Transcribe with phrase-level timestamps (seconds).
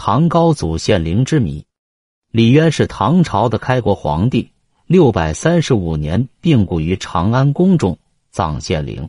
[0.00, 1.66] 唐高祖献陵之谜。
[2.30, 4.52] 李渊是唐朝的开国皇帝，
[4.86, 7.98] 六百三十五年病故于长安宫中，
[8.30, 9.08] 葬献陵。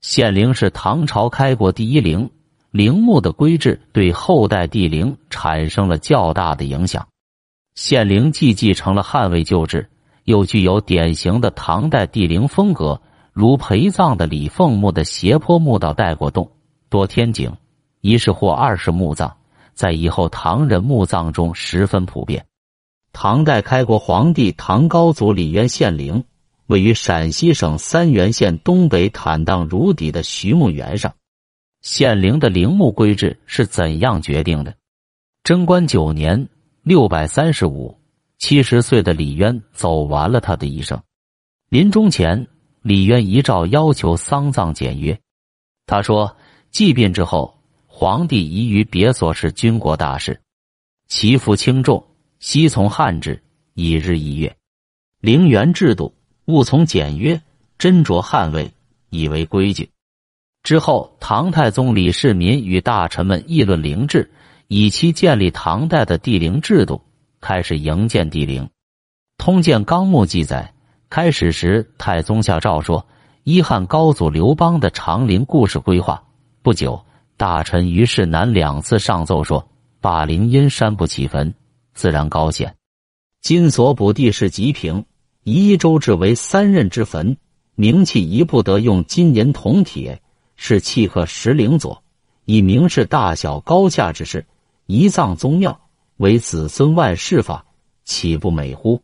[0.00, 2.30] 献陵是唐朝开国第一陵，
[2.70, 7.08] 陵墓的规制对后代帝陵产生了较大的影响。
[7.74, 9.90] 献陵既继承了汉魏旧制，
[10.22, 13.02] 又具有典型的唐代帝陵风格，
[13.32, 16.52] 如陪葬的李凤墓的斜坡墓道带过洞，
[16.88, 17.56] 多天井，
[18.00, 19.36] 一是或二是墓葬。
[19.74, 22.46] 在以后唐人墓葬中十分普遍。
[23.12, 26.24] 唐代开国皇帝唐高祖李渊献陵，
[26.66, 31.14] 位于陕西省三原县东北坦荡如砥的徐墓园上。
[31.82, 34.74] 献陵的陵墓规制是怎样决定的？
[35.44, 36.48] 贞观九年
[36.82, 37.98] （六百三十五），
[38.38, 41.02] 七十岁的李渊走完了他的一生。
[41.68, 42.46] 临终前，
[42.82, 45.18] 李渊遗诏要求丧葬简约。
[45.86, 46.36] 他说
[46.70, 47.58] ：“祭殡之后。”
[48.02, 50.40] 皇帝移于别所是军国大事，
[51.06, 52.04] 其负轻重，
[52.40, 53.40] 悉从汉制，
[53.74, 54.56] 以日一月。
[55.20, 56.12] 陵园制度
[56.46, 57.40] 务从简约，
[57.78, 58.68] 斟酌汉魏，
[59.10, 59.88] 以为规矩。
[60.64, 64.28] 之后，唐太宗李世民与大臣们议论陵制，
[64.66, 67.00] 以期建立唐代的帝陵制度，
[67.40, 68.64] 开始营建帝陵。
[69.38, 70.74] 《通鉴纲目》记载，
[71.08, 73.06] 开始时太宗下诏说
[73.44, 76.20] ：“依汉高祖刘邦的长陵故事规划。”
[76.62, 77.00] 不久。
[77.36, 79.68] 大臣于世南两次上奏说
[80.00, 81.54] ：“霸陵因山不起坟，
[81.94, 82.76] 自然高险。
[83.40, 85.04] 今所补地势极平，
[85.42, 87.36] 一周至为三仞之坟，
[87.74, 90.22] 名器一不得用金银铜铁，
[90.54, 92.04] 是契合石灵左，
[92.44, 94.46] 以明示大小高下之事。
[94.86, 95.80] 一葬宗庙，
[96.18, 97.64] 为子孙万世法，
[98.04, 99.02] 岂不美乎？”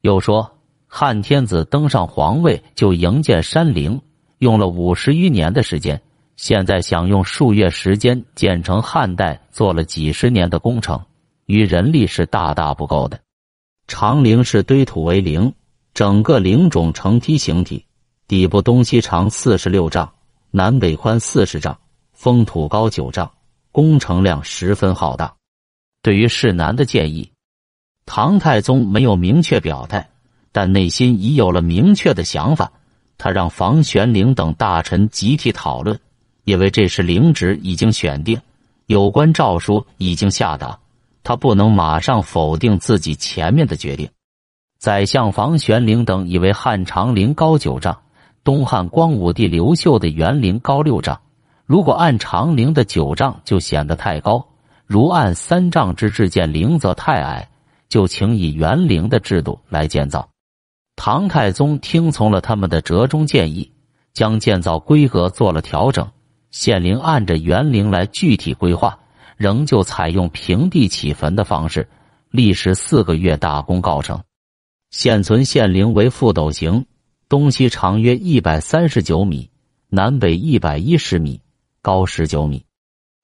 [0.00, 4.00] 又说汉天子登上皇位就营建山陵，
[4.38, 6.00] 用了五十余年的时间。
[6.36, 11.02] 现在想用数月时间建成汉代做了几十年的工程，
[11.46, 13.18] 与人力是大大不够的。
[13.88, 15.52] 长陵是堆土为陵，
[15.94, 17.86] 整个陵冢呈梯形体，
[18.28, 20.12] 底部东西长四十六丈，
[20.50, 21.78] 南北宽四十丈，
[22.12, 23.30] 封土高九丈，
[23.72, 25.34] 工程量十分浩大。
[26.02, 27.32] 对于世南的建议，
[28.04, 30.10] 唐太宗没有明确表态，
[30.52, 32.70] 但内心已有了明确的想法。
[33.18, 35.98] 他让房玄龄等大臣集体讨论。
[36.46, 38.40] 因为这时陵址已经选定，
[38.86, 40.78] 有关诏书已经下达，
[41.24, 44.08] 他不能马上否定自己前面的决定。
[44.78, 47.98] 宰相房玄龄等以为汉长陵高九丈，
[48.44, 51.20] 东汉光武帝刘秀的园陵高六丈。
[51.64, 54.46] 如果按长陵的九丈，就显得太高；
[54.86, 57.48] 如按三丈之制建陵，则太矮。
[57.88, 60.28] 就请以园陵的制度来建造。
[60.94, 63.72] 唐太宗听从了他们的折中建议，
[64.12, 66.08] 将建造规格做了调整。
[66.50, 68.98] 县陵按着园陵来具体规划，
[69.36, 71.88] 仍旧采用平地起坟的方式，
[72.30, 74.22] 历时四个月大功告成。
[74.90, 76.86] 现存县陵为覆斗形，
[77.28, 79.50] 东西长约一百三十九米，
[79.88, 81.40] 南北一百一十米，
[81.82, 82.64] 高十九米。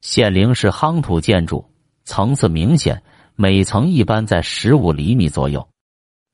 [0.00, 1.64] 县陵是夯土建筑，
[2.04, 3.02] 层次明显，
[3.34, 5.66] 每层一般在十五厘米左右。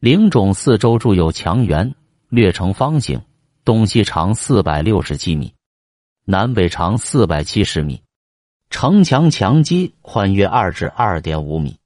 [0.00, 1.94] 陵冢四周筑有墙垣，
[2.28, 3.22] 略呈方形，
[3.64, 5.54] 东西长四百六十七米。
[6.24, 8.00] 南北长四百七十米，
[8.70, 11.76] 城墙墙基宽约二至二点五米，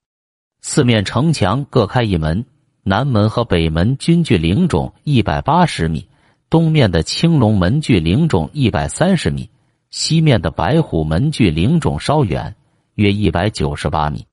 [0.60, 2.44] 四面城墙各开一门，
[2.82, 6.06] 南门和北门均距陵冢一百八十米，
[6.50, 9.48] 东面的青龙门距陵冢一百三十米，
[9.88, 12.54] 西面的白虎门距陵冢稍远，
[12.96, 14.26] 约一百九十八米。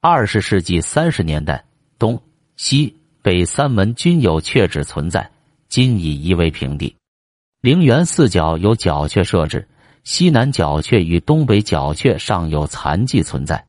[0.00, 1.64] 二十世纪三十年代，
[1.98, 2.22] 东
[2.54, 5.28] 西北三门均有阙址存在，
[5.68, 6.94] 今已夷为平地。
[7.62, 9.68] 陵园四角有角阙设置，
[10.02, 13.66] 西南角阙与东北角阙尚有残迹存在。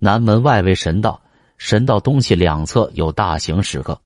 [0.00, 1.22] 南门外为神道，
[1.56, 4.00] 神道东西两侧有大型石刻。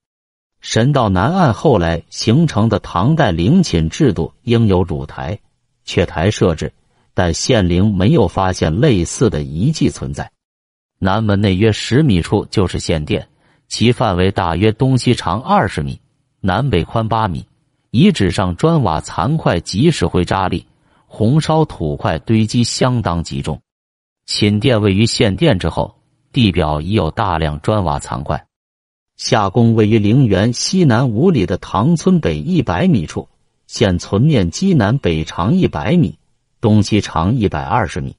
[0.60, 5.40] 神道南岸后来形成的唐代陵寝制度应有乳台、
[5.86, 6.70] 阙台设置，
[7.14, 10.30] 但县陵没有发现类似的遗迹存在。
[10.98, 13.26] 南门内约十米处就是县殿，
[13.68, 15.98] 其范围大约东西长二十米，
[16.42, 17.46] 南北宽八米。
[17.96, 20.64] 遗址上砖瓦残块及石灰渣砾、
[21.06, 23.62] 红烧土块堆积相当集中。
[24.26, 25.94] 寝殿位于献殿之后，
[26.32, 28.44] 地表已有大量砖瓦残块。
[29.16, 33.28] 夏宫位于陵园西南五里的唐村北一百米处，
[33.68, 36.18] 现存面积南北长一百米，
[36.60, 38.16] 东西长一百二十米。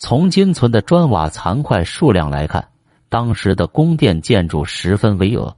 [0.00, 2.70] 从今存的砖瓦残块数量来看，
[3.08, 5.54] 当时的宫殿建筑十分巍峨。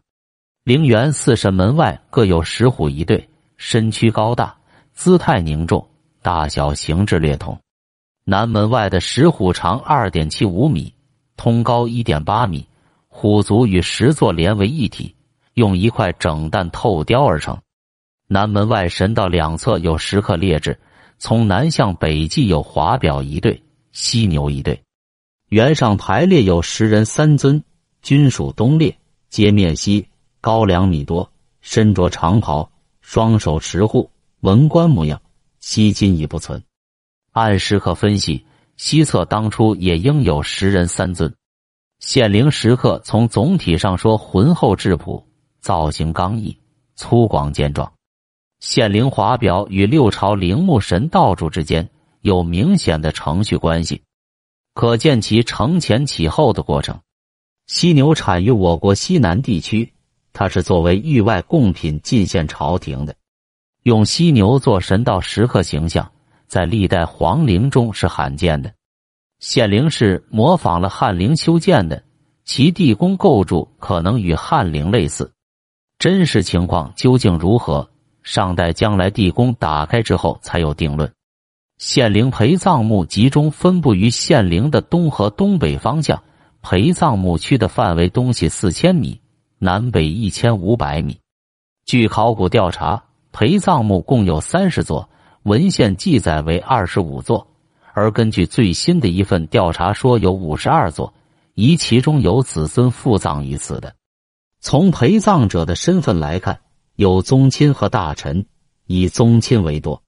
[0.65, 3.27] 陵园四扇门外各有石虎一对。
[3.59, 4.57] 身躯高大，
[4.95, 5.85] 姿态凝重，
[6.23, 7.59] 大小形制略同。
[8.25, 10.95] 南门外的石虎长二点七五米，
[11.37, 12.67] 通高一点八米，
[13.09, 15.15] 虎足与石座连为一体，
[15.55, 17.59] 用一块整蛋透雕而成。
[18.29, 20.79] 南门外神道两侧有石刻列置，
[21.19, 24.81] 从南向北既有华表一对，犀牛一对。
[25.49, 27.65] 原上排列有十人三尊，
[28.03, 28.97] 均属东列，
[29.31, 30.07] 皆面西，
[30.41, 32.71] 高两米多，身着长袍，
[33.11, 34.11] 双手持护，
[34.41, 35.19] 文官模样。
[35.61, 36.63] 西今已不存。
[37.33, 38.45] 按石刻分析，
[38.77, 41.35] 西侧当初也应有十人三尊。
[42.01, 45.27] 显灵石刻从总体上说浑厚质朴，
[45.63, 46.55] 造型刚毅，
[46.97, 47.91] 粗犷健壮。
[48.61, 51.89] 显灵华表与六朝陵墓神道柱之间
[52.21, 54.03] 有明显的程序关系，
[54.75, 57.01] 可见其承前启后的过程。
[57.67, 59.95] 犀牛产于我国西南地区，
[60.39, 63.13] 它是作为域外贡品进献朝廷的。
[63.83, 66.09] 用犀牛做神道石刻形象，
[66.47, 68.73] 在历代皇陵中是罕见的。
[69.41, 72.01] 显陵是模仿了汉陵修建的，
[72.45, 75.33] 其地宫构筑可能与汉陵类似。
[75.99, 77.91] 真实情况究竟如何？
[78.23, 81.13] 尚待将来地宫打开之后才有定论。
[81.79, 86.23] 献陵陪葬墓集中分布于献陵的东和东北方向，
[86.63, 89.21] 陪葬墓区的范围东西四千米，
[89.59, 91.19] 南北一千五百米。
[91.85, 95.09] 据考古调查，陪葬墓共有三十座，
[95.43, 97.47] 文献记载为二十五座，
[97.93, 101.13] 而根据最新的一份调查说有五十二座，
[101.55, 103.95] 疑其中有子孙附葬于此的。
[104.61, 106.61] 从陪葬者的身份来看。
[106.99, 108.45] 有宗亲和大臣，
[108.89, 110.03] 以宗亲为多。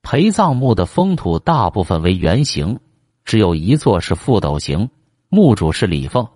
[0.00, 2.80] 陪葬墓的封土大部分为圆形，
[3.22, 4.88] 只有一座是覆斗形，
[5.28, 6.26] 墓主是李凤。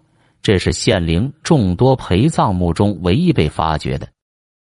[0.47, 4.07] 这是县陵众多陪葬墓中唯一被发掘的。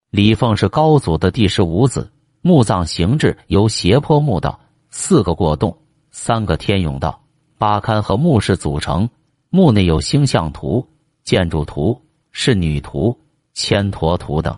[0.10, 2.14] 李凤是高祖的第十五子。
[2.42, 4.58] 墓葬形制由斜坡墓道、
[4.90, 5.78] 四个过洞、
[6.12, 7.22] 三个天甬道、
[7.58, 9.10] 八龛和墓室组成。
[9.50, 10.88] 墓内有星象图、
[11.26, 12.02] 建筑图、
[12.32, 13.20] 仕女图、
[13.54, 14.58] 千陀图等。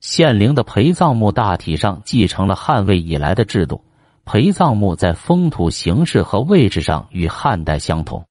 [0.00, 3.84] 献陵的陪葬墓大体上继承了汉魏以来的制度，
[4.24, 8.24] 陪葬墓在封土形式和位置上与汉代相同。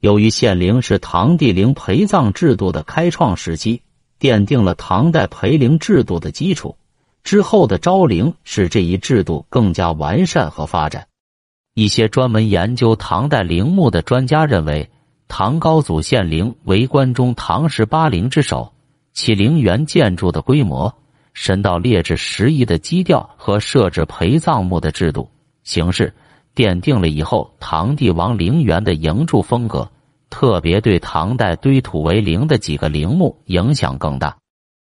[0.00, 3.82] 由于献陵是唐帝陵陪葬制度的开创时期，
[4.18, 6.76] 奠定了唐代陪陵制度的基础。
[7.22, 11.06] 之后的昭陵使这一制度更加完善和发展。
[11.74, 14.88] 一些专门研究唐代陵墓的专家认为，
[15.28, 18.72] 唐高祖献陵为关中唐十八陵之首，
[19.12, 20.94] 其陵园建筑的规模。
[21.34, 25.30] 神道列置十仪的基调和设置陪葬墓的制度
[25.62, 26.12] 形式，
[26.54, 29.90] 奠定了以后唐帝王陵园的营筑风格，
[30.28, 34.36] 特别对唐代堆土为陵的几个陵墓影响更大。